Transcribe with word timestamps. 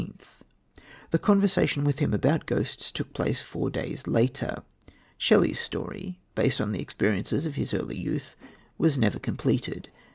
The 1.11 1.19
conversation 1.19 1.83
with 1.83 1.99
him 1.99 2.11
about 2.11 2.47
ghosts 2.47 2.89
took 2.89 3.13
place 3.13 3.43
four 3.43 3.69
days 3.69 4.07
later. 4.07 4.63
Shelley's 5.15 5.59
story, 5.59 6.17
based 6.33 6.59
on 6.59 6.71
the 6.71 6.81
experiences 6.81 7.45
of 7.45 7.53
his 7.53 7.71
early 7.71 7.99
youth, 7.99 8.35
was 8.79 8.97
never 8.97 9.19
completed. 9.19 9.89